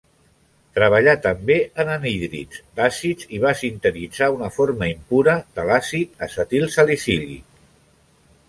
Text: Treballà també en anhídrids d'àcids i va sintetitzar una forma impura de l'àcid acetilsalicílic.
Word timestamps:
Treballà 0.77 1.11
també 1.25 1.57
en 1.83 1.91
anhídrids 1.95 2.63
d'àcids 2.79 3.29
i 3.39 3.43
va 3.45 3.53
sintetitzar 3.61 4.31
una 4.39 4.49
forma 4.59 4.89
impura 4.95 5.37
de 5.59 5.67
l'àcid 5.69 6.27
acetilsalicílic. 6.31 7.49